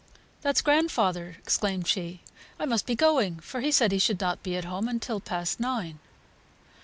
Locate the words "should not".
3.99-4.41